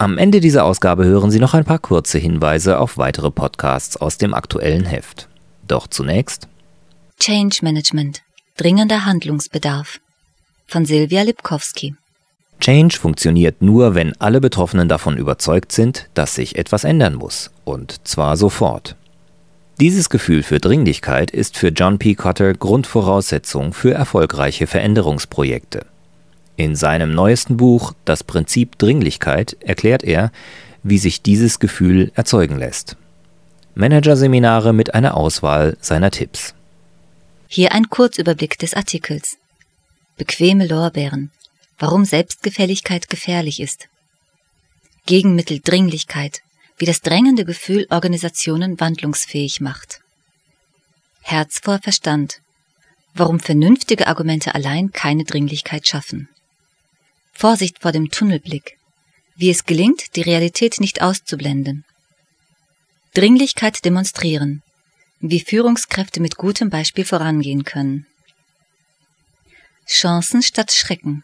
[0.00, 4.16] Am Ende dieser Ausgabe hören Sie noch ein paar kurze Hinweise auf weitere Podcasts aus
[4.16, 5.28] dem aktuellen Heft.
[5.66, 6.46] Doch zunächst
[7.18, 8.22] Change Management.
[8.56, 9.98] Dringender Handlungsbedarf.
[10.68, 11.96] Von Silvia Lipkowski.
[12.60, 17.50] Change funktioniert nur, wenn alle Betroffenen davon überzeugt sind, dass sich etwas ändern muss.
[17.64, 18.94] Und zwar sofort.
[19.80, 22.14] Dieses Gefühl für Dringlichkeit ist für John P.
[22.14, 25.86] Cotter Grundvoraussetzung für erfolgreiche Veränderungsprojekte.
[26.58, 30.32] In seinem neuesten Buch Das Prinzip Dringlichkeit erklärt er,
[30.82, 32.96] wie sich dieses Gefühl erzeugen lässt.
[33.76, 36.54] Managerseminare mit einer Auswahl seiner Tipps.
[37.46, 39.38] Hier ein Kurzüberblick des Artikels.
[40.16, 41.30] Bequeme Lorbeeren.
[41.78, 43.86] Warum Selbstgefälligkeit gefährlich ist.
[45.06, 46.40] Gegenmittel Dringlichkeit.
[46.76, 50.00] Wie das drängende Gefühl Organisationen wandlungsfähig macht.
[51.20, 52.40] Herz vor Verstand.
[53.14, 56.28] Warum vernünftige Argumente allein keine Dringlichkeit schaffen.
[57.38, 58.78] Vorsicht vor dem Tunnelblick.
[59.36, 61.84] Wie es gelingt, die Realität nicht auszublenden.
[63.14, 64.64] Dringlichkeit demonstrieren.
[65.20, 68.08] Wie Führungskräfte mit gutem Beispiel vorangehen können.
[69.86, 71.22] Chancen statt Schrecken.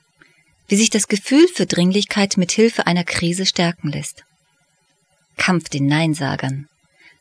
[0.68, 4.22] Wie sich das Gefühl für Dringlichkeit mit Hilfe einer Krise stärken lässt.
[5.36, 6.68] Kampf den Neinsagern.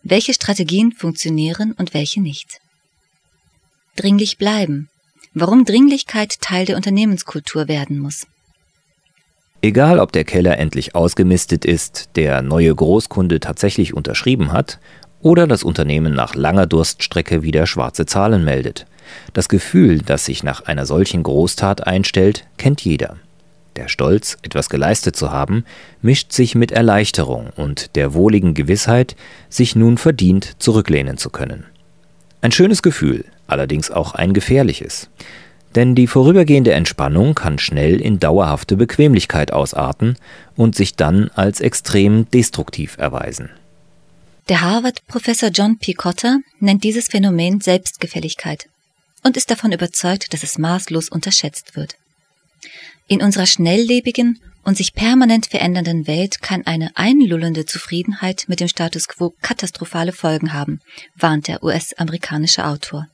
[0.03, 2.61] Welche Strategien funktionieren und welche nicht.
[3.95, 4.91] Dringlich bleiben.
[5.33, 8.27] Warum Dringlichkeit Teil der Unternehmenskultur werden muss.
[9.63, 14.77] Egal, ob der Keller endlich ausgemistet ist, der neue Großkunde tatsächlich unterschrieben hat
[15.21, 18.85] oder das Unternehmen nach langer Durststrecke wieder schwarze Zahlen meldet.
[19.31, 23.15] Das Gefühl, das sich nach einer solchen Großtat einstellt, kennt jeder.
[23.77, 25.63] Der Stolz, etwas geleistet zu haben,
[26.01, 29.15] mischt sich mit Erleichterung und der wohligen Gewissheit,
[29.47, 31.63] sich nun verdient zurücklehnen zu können.
[32.41, 35.09] Ein schönes Gefühl, allerdings auch ein gefährliches.
[35.75, 40.17] Denn die vorübergehende Entspannung kann schnell in dauerhafte Bequemlichkeit ausarten
[40.55, 43.49] und sich dann als extrem destruktiv erweisen.
[44.49, 45.93] Der Harvard-Professor John P.
[45.93, 48.67] Cotter nennt dieses Phänomen Selbstgefälligkeit
[49.23, 51.95] und ist davon überzeugt, dass es maßlos unterschätzt wird.
[53.07, 59.07] In unserer schnelllebigen und sich permanent verändernden Welt kann eine einlullende Zufriedenheit mit dem Status
[59.07, 60.81] quo katastrophale Folgen haben,
[61.15, 63.07] warnt der US-amerikanische Autor.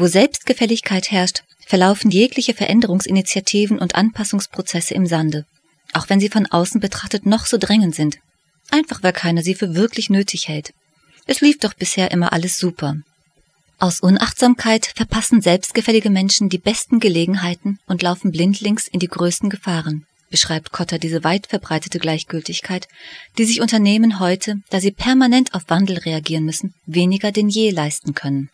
[0.00, 5.44] Wo Selbstgefälligkeit herrscht, verlaufen jegliche Veränderungsinitiativen und Anpassungsprozesse im Sande,
[5.92, 8.18] auch wenn sie von außen betrachtet noch so drängend sind.
[8.70, 10.72] Einfach weil keiner sie für wirklich nötig hält.
[11.26, 12.94] Es lief doch bisher immer alles super.
[13.80, 20.06] Aus Unachtsamkeit verpassen selbstgefällige Menschen die besten Gelegenheiten und laufen blindlings in die größten Gefahren,
[20.30, 22.86] beschreibt Kotter diese weit verbreitete Gleichgültigkeit,
[23.36, 28.14] die sich Unternehmen heute, da sie permanent auf Wandel reagieren müssen, weniger denn je leisten
[28.14, 28.48] können.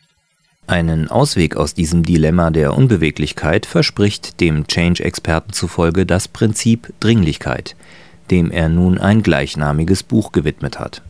[0.67, 7.77] Einen Ausweg aus diesem Dilemma der Unbeweglichkeit verspricht dem Change-Experten zufolge das Prinzip Dringlichkeit,
[8.31, 11.03] dem er nun ein gleichnamiges Buch gewidmet hat.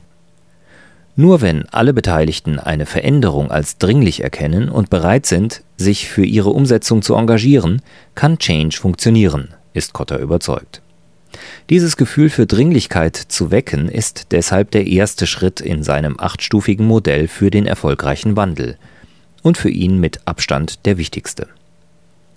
[1.14, 6.50] Nur wenn alle Beteiligten eine Veränderung als dringlich erkennen und bereit sind, sich für ihre
[6.50, 7.81] Umsetzung zu engagieren,
[8.16, 10.82] kann Change funktionieren, ist Kotter überzeugt.
[11.70, 17.28] Dieses Gefühl für Dringlichkeit zu wecken ist deshalb der erste Schritt in seinem achtstufigen Modell
[17.28, 18.76] für den erfolgreichen Wandel–
[19.44, 21.49] und für ihn mit Abstand der wichtigste.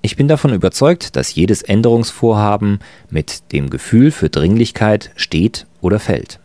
[0.03, 2.79] Ich bin davon überzeugt, dass jedes Änderungsvorhaben
[3.09, 6.39] mit dem Gefühl für Dringlichkeit steht oder fällt.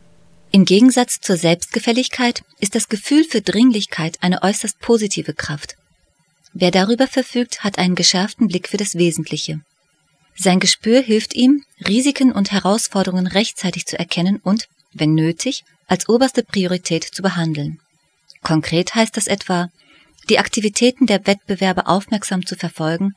[0.51, 5.77] Im Gegensatz zur Selbstgefälligkeit ist das Gefühl für Dringlichkeit eine äußerst positive Kraft.
[6.55, 9.61] Wer darüber verfügt, hat einen geschärften Blick für das Wesentliche.
[10.37, 16.43] Sein Gespür hilft ihm, Risiken und Herausforderungen rechtzeitig zu erkennen und, wenn nötig, als oberste
[16.43, 17.81] Priorität zu behandeln.
[18.43, 19.71] Konkret heißt das etwa,
[20.29, 23.13] die Aktivitäten der Wettbewerbe aufmerksam zu verfolgen,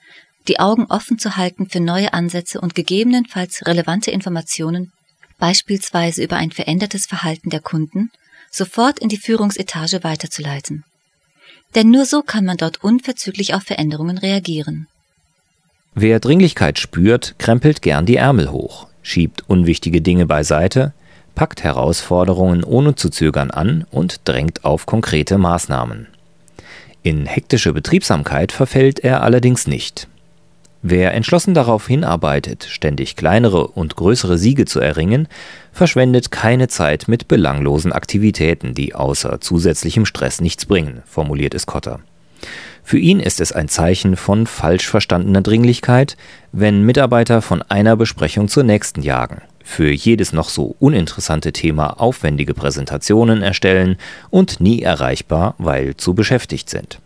[0.48, 4.92] die Augen offen zu halten für neue Ansätze und gegebenenfalls relevante Informationen,
[5.40, 8.12] beispielsweise über ein verändertes Verhalten der Kunden,
[8.52, 10.84] sofort in die Führungsetage weiterzuleiten.
[11.74, 14.88] Denn nur so kann man dort unverzüglich auf Veränderungen reagieren.
[15.94, 20.94] Wer Dringlichkeit spürt, krempelt gern die Ärmel hoch, schiebt unwichtige Dinge beiseite,
[21.36, 26.08] packt Herausforderungen ohne zu zögern an und drängt auf konkrete Maßnahmen.
[27.06, 30.08] In hektische Betriebsamkeit verfällt er allerdings nicht.
[30.82, 35.28] Wer entschlossen darauf hinarbeitet, ständig kleinere und größere Siege zu erringen,
[35.72, 42.00] verschwendet keine Zeit mit belanglosen Aktivitäten, die außer zusätzlichem Stress nichts bringen, formuliert es Kotter.
[42.84, 46.18] Für ihn ist es ein Zeichen von falsch verstandener Dringlichkeit,
[46.54, 52.54] wenn Mitarbeiter von einer Besprechung zur nächsten jagen, für jedes noch so uninteressante Thema aufwendige
[52.54, 53.98] Präsentationen erstellen
[54.30, 57.00] und nie erreichbar, weil zu beschäftigt sind.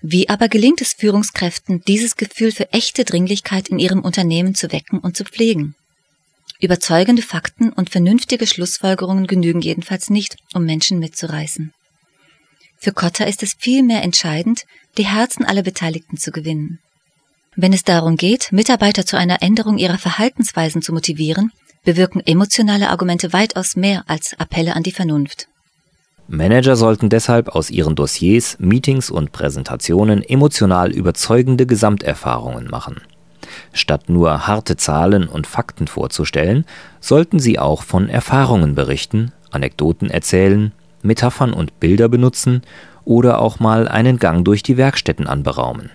[0.00, 4.98] Wie aber gelingt es Führungskräften, dieses Gefühl für echte Dringlichkeit in ihrem Unternehmen zu wecken
[4.98, 5.76] und zu pflegen?
[6.60, 11.72] Überzeugende Fakten und vernünftige Schlussfolgerungen genügen jedenfalls nicht, um Menschen mitzureißen.
[12.78, 14.64] Für Kotter ist es vielmehr entscheidend,
[14.98, 16.80] die Herzen aller Beteiligten zu gewinnen.
[17.54, 21.52] Wenn es darum geht, Mitarbeiter zu einer Änderung ihrer Verhaltensweisen zu motivieren,
[21.84, 25.48] bewirken emotionale Argumente weitaus mehr als Appelle an die Vernunft.
[26.28, 33.00] Manager sollten deshalb aus ihren Dossiers, Meetings und Präsentationen emotional überzeugende Gesamterfahrungen machen.
[33.72, 36.64] Statt nur harte Zahlen und Fakten vorzustellen,
[37.00, 42.62] sollten sie auch von Erfahrungen berichten, Anekdoten erzählen, Metaphern und Bilder benutzen
[43.04, 45.90] oder auch mal einen Gang durch die Werkstätten anberaumen.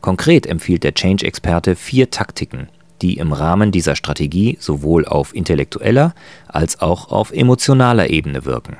[0.00, 2.68] Konkret empfiehlt der Change-Experte vier Taktiken,
[3.02, 6.14] die im Rahmen dieser Strategie sowohl auf intellektueller
[6.48, 8.76] als auch auf emotionaler Ebene wirken.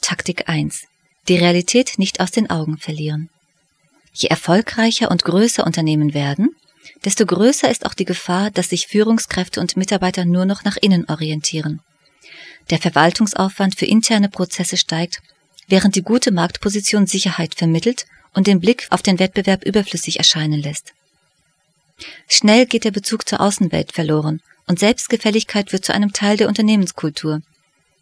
[0.00, 0.86] Taktik 1.
[1.28, 3.30] Die Realität nicht aus den Augen verlieren.
[4.12, 6.50] Je erfolgreicher und größer Unternehmen werden,
[7.04, 11.08] desto größer ist auch die Gefahr, dass sich Führungskräfte und Mitarbeiter nur noch nach innen
[11.08, 11.80] orientieren.
[12.70, 15.20] Der Verwaltungsaufwand für interne Prozesse steigt,
[15.68, 20.92] während die gute Marktposition Sicherheit vermittelt und den Blick auf den Wettbewerb überflüssig erscheinen lässt.
[22.28, 27.42] Schnell geht der Bezug zur Außenwelt verloren und Selbstgefälligkeit wird zu einem Teil der Unternehmenskultur.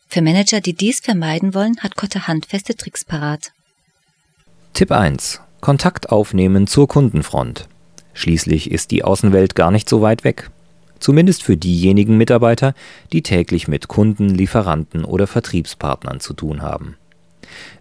[0.09, 3.53] Für Manager, die dies vermeiden wollen, hat Kotte handfeste Tricks parat.
[4.73, 5.41] Tipp 1.
[5.61, 7.69] Kontakt aufnehmen zur Kundenfront.
[8.13, 10.51] Schließlich ist die Außenwelt gar nicht so weit weg.
[10.99, 12.75] Zumindest für diejenigen Mitarbeiter,
[13.13, 16.97] die täglich mit Kunden, Lieferanten oder Vertriebspartnern zu tun haben.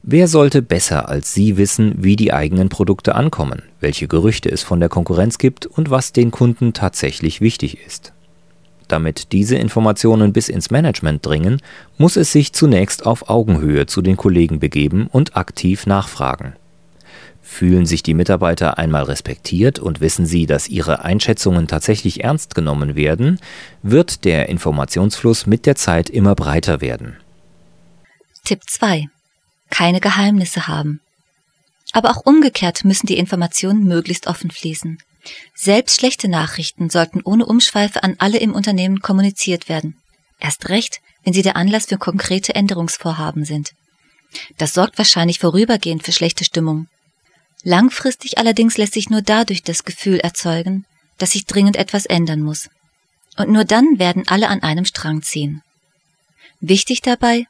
[0.03, 4.79] Wer sollte besser als Sie wissen, wie die eigenen Produkte ankommen, welche Gerüchte es von
[4.79, 8.13] der Konkurrenz gibt und was den Kunden tatsächlich wichtig ist?
[8.87, 11.61] Damit diese Informationen bis ins Management dringen,
[11.97, 16.53] muss es sich zunächst auf Augenhöhe zu den Kollegen begeben und aktiv nachfragen.
[17.41, 22.95] Fühlen sich die Mitarbeiter einmal respektiert und wissen sie, dass ihre Einschätzungen tatsächlich ernst genommen
[22.95, 23.39] werden,
[23.83, 27.17] wird der Informationsfluss mit der Zeit immer breiter werden.
[28.43, 29.07] Tipp 2.
[29.69, 31.01] Keine Geheimnisse haben.
[31.91, 34.99] Aber auch umgekehrt müssen die Informationen möglichst offen fließen.
[35.55, 39.97] Selbst schlechte Nachrichten sollten ohne Umschweife an alle im Unternehmen kommuniziert werden.
[40.39, 43.73] Erst recht, wenn sie der Anlass für konkrete Änderungsvorhaben sind.
[44.57, 46.87] Das sorgt wahrscheinlich vorübergehend für schlechte Stimmung.
[47.63, 50.85] Langfristig allerdings lässt sich nur dadurch das Gefühl erzeugen,
[51.17, 52.69] dass sich dringend etwas ändern muss.
[53.37, 55.61] Und nur dann werden alle an einem Strang ziehen.
[56.61, 57.47] Wichtig dabei,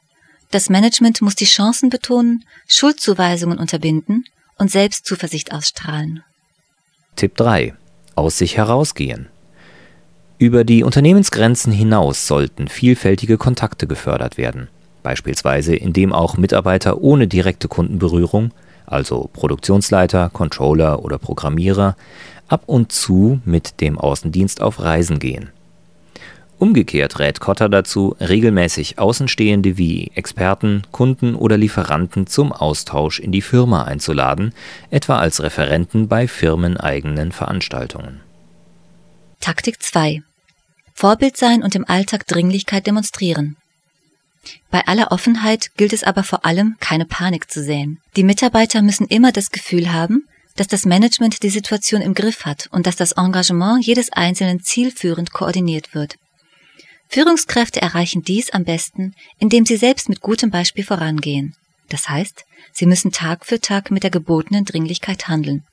[0.50, 4.24] das Management muss die Chancen betonen, Schuldzuweisungen unterbinden
[4.58, 6.22] und selbst Zuversicht ausstrahlen.
[7.16, 7.74] Tipp 3.
[8.14, 9.28] Aus sich herausgehen.
[10.38, 14.68] Über die Unternehmensgrenzen hinaus sollten vielfältige Kontakte gefördert werden,
[15.02, 18.52] beispielsweise indem auch Mitarbeiter ohne direkte Kundenberührung,
[18.86, 21.96] also Produktionsleiter, Controller oder Programmierer,
[22.48, 25.50] ab und zu mit dem Außendienst auf Reisen gehen.
[26.60, 33.40] Umgekehrt rät Kotter dazu, regelmäßig Außenstehende wie Experten, Kunden oder Lieferanten zum Austausch in die
[33.40, 34.52] Firma einzuladen,
[34.90, 38.20] etwa als Referenten bei firmeneigenen Veranstaltungen.
[39.40, 40.22] Taktik 2.
[40.92, 43.56] Vorbild sein und im Alltag Dringlichkeit demonstrieren.
[44.70, 48.00] Bei aller Offenheit gilt es aber vor allem, keine Panik zu säen.
[48.16, 52.68] Die Mitarbeiter müssen immer das Gefühl haben, dass das Management die Situation im Griff hat
[52.70, 56.16] und dass das Engagement jedes Einzelnen zielführend koordiniert wird.
[57.10, 61.56] Führungskräfte erreichen dies am besten, indem sie selbst mit gutem Beispiel vorangehen.
[61.88, 65.64] Das heißt, sie müssen Tag für Tag mit der gebotenen Dringlichkeit handeln.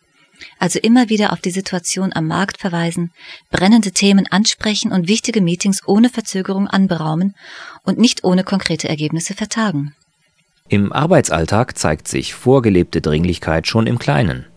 [0.57, 3.11] Also immer wieder auf die Situation am Markt verweisen,
[3.51, 7.35] brennende Themen ansprechen und wichtige Meetings ohne Verzögerung anberaumen
[7.83, 9.93] und nicht ohne konkrete Ergebnisse vertagen.
[10.69, 14.47] Im Arbeitsalltag zeigt sich vorgelebte Dringlichkeit schon im Kleinen.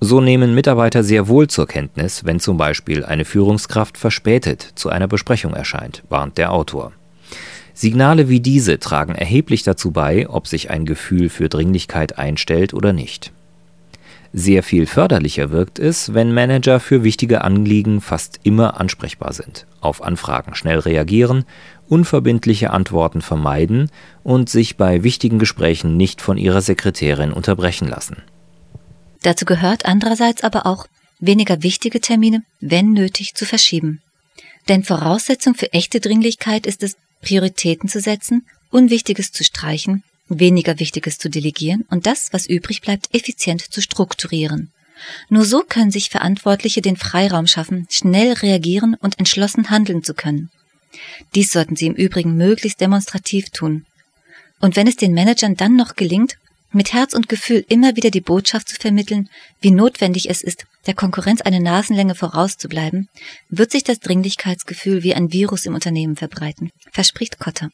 [0.00, 5.08] So nehmen Mitarbeiter sehr wohl zur Kenntnis, wenn zum Beispiel eine Führungskraft verspätet zu einer
[5.08, 6.92] Besprechung erscheint, warnt der Autor.
[7.74, 12.92] Signale wie diese tragen erheblich dazu bei, ob sich ein Gefühl für Dringlichkeit einstellt oder
[12.92, 13.32] nicht.
[14.32, 20.02] Sehr viel förderlicher wirkt es, wenn Manager für wichtige Anliegen fast immer ansprechbar sind, auf
[20.02, 21.44] Anfragen schnell reagieren,
[21.88, 23.90] unverbindliche Antworten vermeiden
[24.22, 28.18] und sich bei wichtigen Gesprächen nicht von ihrer Sekretärin unterbrechen lassen.
[29.22, 30.86] Dazu gehört andererseits aber auch,
[31.20, 34.00] weniger wichtige Termine, wenn nötig, zu verschieben.
[34.68, 41.18] Denn Voraussetzung für echte Dringlichkeit ist es, Prioritäten zu setzen, Unwichtiges zu streichen, weniger Wichtiges
[41.18, 44.70] zu delegieren und das, was übrig bleibt, effizient zu strukturieren.
[45.28, 50.50] Nur so können sich Verantwortliche den Freiraum schaffen, schnell reagieren und entschlossen handeln zu können.
[51.34, 53.86] Dies sollten sie im Übrigen möglichst demonstrativ tun.
[54.60, 56.36] Und wenn es den Managern dann noch gelingt,
[56.72, 59.28] mit Herz und Gefühl immer wieder die Botschaft zu vermitteln,
[59.60, 63.08] wie notwendig es ist, der Konkurrenz eine Nasenlänge vorauszubleiben,
[63.48, 67.70] wird sich das Dringlichkeitsgefühl wie ein Virus im Unternehmen verbreiten, verspricht Kotter.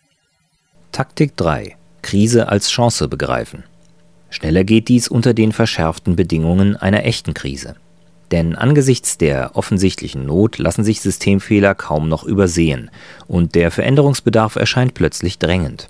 [0.92, 1.76] Taktik 3.
[2.02, 3.64] Krise als Chance begreifen.
[4.30, 7.76] Schneller geht dies unter den verschärften Bedingungen einer echten Krise.
[8.30, 12.90] Denn angesichts der offensichtlichen Not lassen sich Systemfehler kaum noch übersehen
[13.26, 15.88] und der Veränderungsbedarf erscheint plötzlich drängend.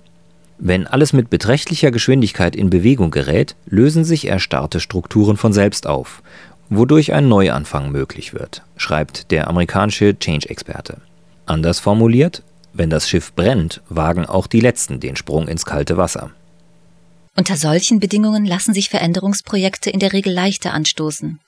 [0.59, 6.23] Wenn alles mit beträchtlicher Geschwindigkeit in Bewegung gerät, lösen sich erstarrte Strukturen von selbst auf,
[6.69, 10.99] wodurch ein Neuanfang möglich wird, schreibt der amerikanische Change-Experte.
[11.47, 12.43] Anders formuliert,
[12.73, 16.31] wenn das Schiff brennt, wagen auch die Letzten den Sprung ins kalte Wasser.
[17.37, 21.41] Unter solchen Bedingungen lassen sich Veränderungsprojekte in der Regel leichter anstoßen.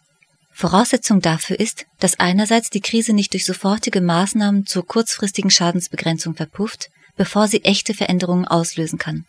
[0.51, 6.91] Voraussetzung dafür ist, dass einerseits die Krise nicht durch sofortige Maßnahmen zur kurzfristigen Schadensbegrenzung verpufft,
[7.17, 9.25] bevor sie echte Veränderungen auslösen kann.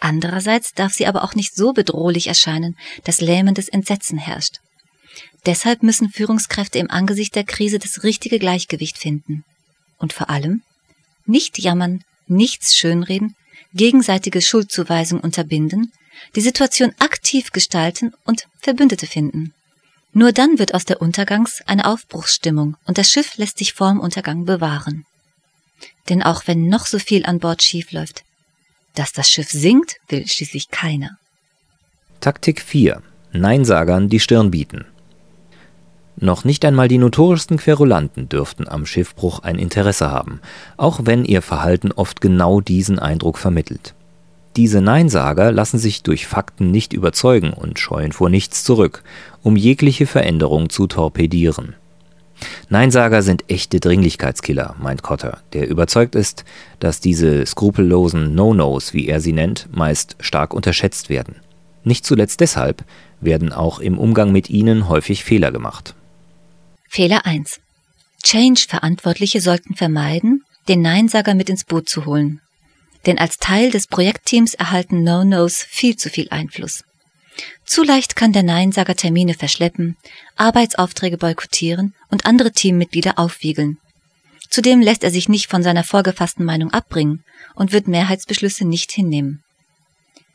[0.00, 4.58] Andererseits darf sie aber auch nicht so bedrohlich erscheinen, dass lähmendes Entsetzen herrscht.
[5.46, 9.44] Deshalb müssen Führungskräfte im Angesicht der Krise das richtige Gleichgewicht finden.
[9.98, 10.62] Und vor allem
[11.26, 13.34] nicht jammern, nichts schönreden,
[13.74, 15.92] gegenseitige Schuldzuweisung unterbinden,
[16.34, 19.52] die Situation aktiv gestalten und Verbündete finden.
[20.12, 24.44] Nur dann wird aus der Untergangs eine Aufbruchsstimmung und das Schiff lässt sich vorm Untergang
[24.44, 25.04] bewahren.
[26.08, 28.24] Denn auch wenn noch so viel an Bord schiefläuft,
[28.94, 31.18] dass das Schiff sinkt, will schließlich keiner.
[32.20, 33.02] Taktik 4.
[33.32, 34.86] Neinsagern die Stirn bieten.
[36.16, 40.40] Noch nicht einmal die notorischsten Querulanten dürften am Schiffbruch ein Interesse haben,
[40.76, 43.94] auch wenn ihr Verhalten oft genau diesen Eindruck vermittelt.
[44.56, 49.04] Diese Neinsager lassen sich durch Fakten nicht überzeugen und scheuen vor nichts zurück,
[49.44, 51.76] um jegliche Veränderung zu torpedieren.
[52.68, 56.44] Neinsager sind echte Dringlichkeitskiller, meint Cotter, der überzeugt ist,
[56.78, 61.36] dass diese skrupellosen No-Nos, wie er sie nennt, meist stark unterschätzt werden.
[61.84, 62.84] Nicht zuletzt deshalb
[63.20, 65.94] werden auch im Umgang mit ihnen häufig Fehler gemacht.
[66.88, 67.60] Fehler 1.
[68.22, 72.40] Change-Verantwortliche sollten vermeiden, den Neinsager mit ins Boot zu holen.
[73.06, 76.84] Denn als Teil des Projektteams erhalten No-Nos viel zu viel Einfluss.
[77.64, 79.96] Zu leicht kann der Neinsager Termine verschleppen,
[80.36, 83.78] Arbeitsaufträge boykottieren und andere Teammitglieder aufwiegeln.
[84.50, 89.42] Zudem lässt er sich nicht von seiner vorgefassten Meinung abbringen und wird Mehrheitsbeschlüsse nicht hinnehmen.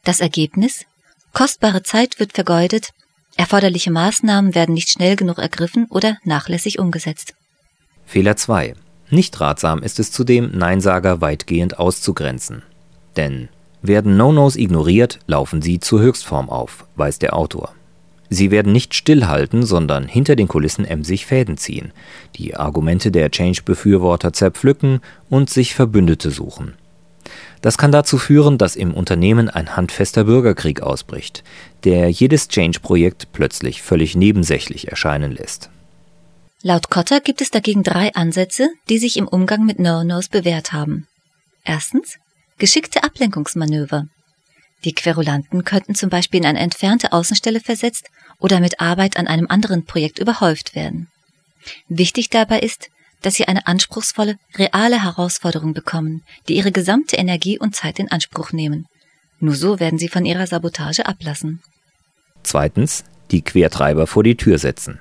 [0.04, 0.86] Das Ergebnis?
[1.34, 2.92] Kostbare Zeit wird vergeudet,
[3.36, 7.34] Erforderliche Maßnahmen werden nicht schnell genug ergriffen oder nachlässig umgesetzt.
[8.06, 8.76] Fehler 2.
[9.10, 12.64] Nicht ratsam ist es zudem, Neinsager weitgehend auszugrenzen.
[13.16, 13.50] Denn
[13.84, 17.74] werden No-Nos ignoriert, laufen sie zur Höchstform auf, weiß der Autor.
[18.30, 21.92] Sie werden nicht stillhalten, sondern hinter den Kulissen emsig Fäden ziehen,
[22.36, 26.74] die Argumente der Change-Befürworter zerpflücken und sich Verbündete suchen.
[27.62, 31.44] Das kann dazu führen, dass im Unternehmen ein handfester Bürgerkrieg ausbricht,
[31.84, 35.70] der jedes Change-Projekt plötzlich völlig nebensächlich erscheinen lässt.
[36.62, 41.08] Laut Cotter gibt es dagegen drei Ansätze, die sich im Umgang mit No-Nos bewährt haben.
[41.64, 42.18] Erstens
[42.58, 44.08] geschickte Ablenkungsmanöver.
[44.86, 49.48] Die Querulanten könnten zum Beispiel in eine entfernte Außenstelle versetzt oder mit Arbeit an einem
[49.50, 51.08] anderen Projekt überhäuft werden.
[51.88, 52.90] Wichtig dabei ist,
[53.22, 58.52] dass sie eine anspruchsvolle, reale Herausforderung bekommen, die ihre gesamte Energie und Zeit in Anspruch
[58.52, 58.86] nehmen.
[59.40, 61.62] Nur so werden sie von ihrer Sabotage ablassen.
[62.44, 65.00] Zweitens, die Quertreiber vor die Tür setzen.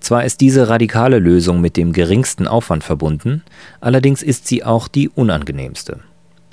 [0.00, 3.42] Zwar ist diese radikale Lösung mit dem geringsten Aufwand verbunden,
[3.80, 6.00] allerdings ist sie auch die unangenehmste.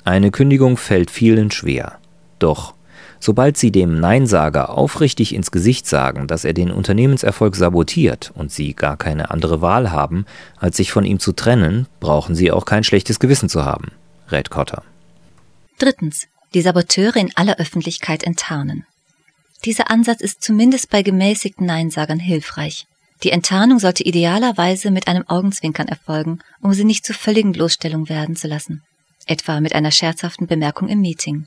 [0.04, 1.98] Eine Kündigung fällt vielen schwer.
[2.38, 2.74] Doch
[3.24, 8.74] Sobald sie dem Neinsager aufrichtig ins Gesicht sagen, dass er den Unternehmenserfolg sabotiert und sie
[8.74, 10.26] gar keine andere Wahl haben,
[10.58, 13.92] als sich von ihm zu trennen, brauchen sie auch kein schlechtes Gewissen zu haben,
[14.28, 14.82] rät Cotter.
[15.78, 16.26] Drittens.
[16.52, 18.84] Die Saboteure in aller Öffentlichkeit enttarnen.
[19.64, 22.88] Dieser Ansatz ist zumindest bei gemäßigten Neinsagern hilfreich.
[23.22, 28.34] Die Enttarnung sollte idealerweise mit einem Augenzwinkern erfolgen, um sie nicht zur völligen Bloßstellung werden
[28.34, 28.82] zu lassen.
[29.26, 31.46] Etwa mit einer scherzhaften Bemerkung im Meeting.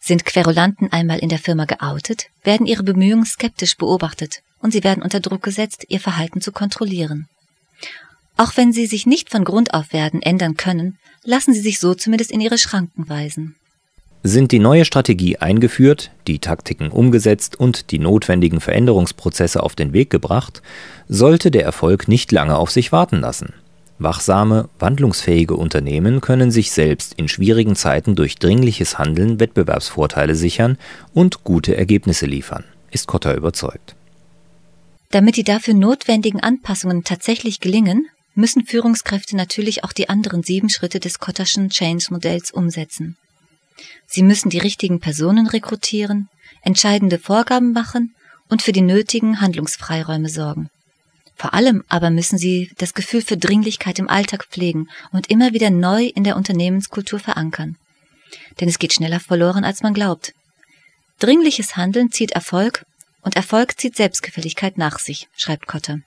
[0.00, 5.02] Sind Querulanten einmal in der Firma geoutet, werden ihre Bemühungen skeptisch beobachtet und sie werden
[5.02, 7.28] unter Druck gesetzt, ihr Verhalten zu kontrollieren.
[8.36, 11.94] Auch wenn sie sich nicht von Grund auf werden ändern können, lassen sie sich so
[11.94, 13.56] zumindest in ihre Schranken weisen.
[14.24, 20.10] Sind die neue Strategie eingeführt, die Taktiken umgesetzt und die notwendigen Veränderungsprozesse auf den Weg
[20.10, 20.62] gebracht,
[21.08, 23.52] sollte der Erfolg nicht lange auf sich warten lassen.
[24.02, 30.78] Wachsame, wandlungsfähige Unternehmen können sich selbst in schwierigen Zeiten durch dringliches Handeln Wettbewerbsvorteile sichern
[31.14, 33.94] und gute Ergebnisse liefern, ist Kotter überzeugt.
[35.10, 41.00] Damit die dafür notwendigen Anpassungen tatsächlich gelingen, müssen Führungskräfte natürlich auch die anderen sieben Schritte
[41.00, 43.16] des Kotterschen Change-Modells umsetzen.
[44.06, 46.28] Sie müssen die richtigen Personen rekrutieren,
[46.62, 48.14] entscheidende Vorgaben machen
[48.48, 50.70] und für die nötigen Handlungsfreiräume sorgen.
[51.34, 55.70] Vor allem aber müssen Sie das Gefühl für Dringlichkeit im Alltag pflegen und immer wieder
[55.70, 57.76] neu in der Unternehmenskultur verankern.
[58.60, 60.32] Denn es geht schneller verloren, als man glaubt.
[61.18, 62.84] Dringliches Handeln zieht Erfolg
[63.22, 65.98] und Erfolg zieht Selbstgefälligkeit nach sich, schreibt Kotter.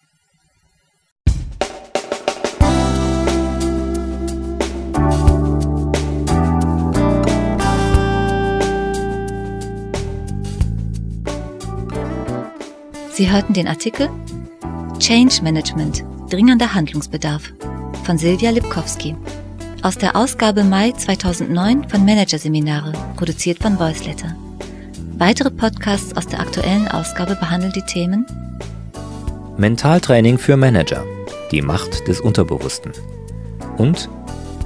[13.14, 14.10] Sie hörten den Artikel
[15.00, 17.54] Change Management, dringender Handlungsbedarf
[18.06, 19.16] von Silvia Lipkowski
[19.82, 24.36] aus der Ausgabe Mai 2009 von Managerseminare, produziert von Voiceletter.
[25.18, 28.26] Weitere Podcasts aus der aktuellen Ausgabe behandeln die Themen
[29.58, 31.04] Mentaltraining für Manager,
[31.52, 32.94] die Macht des Unterbewussten
[33.78, 34.10] und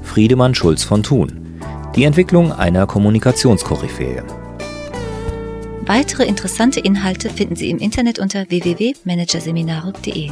[0.03, 1.57] Friedemann Schulz von Thun,
[1.95, 4.23] die Entwicklung einer Kommunikationskoryphäe.
[5.89, 10.29] Weitere interessante Inhalte finden Sie im Internet unter www.managerseminare.de.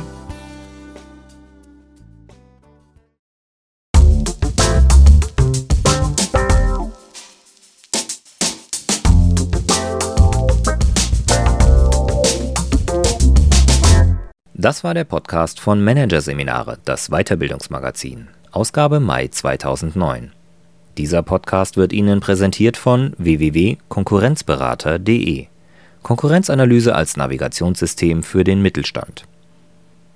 [14.54, 20.37] Das war der Podcast von Managerseminare, das Weiterbildungsmagazin, Ausgabe Mai 2009.
[20.98, 25.46] Dieser Podcast wird Ihnen präsentiert von www.konkurrenzberater.de.
[26.02, 29.26] Konkurrenzanalyse als Navigationssystem für den Mittelstand.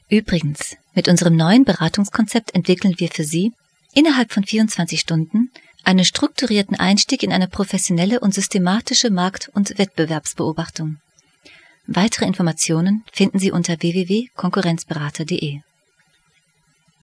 [0.09, 3.53] Übrigens, mit unserem neuen Beratungskonzept entwickeln wir für Sie
[3.93, 5.51] innerhalb von 24 Stunden
[5.83, 10.97] einen strukturierten Einstieg in eine professionelle und systematische Markt- und Wettbewerbsbeobachtung.
[11.85, 15.61] Weitere Informationen finden Sie unter www.konkurrenzberater.de.